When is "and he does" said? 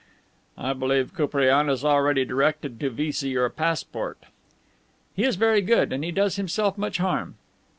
5.93-6.37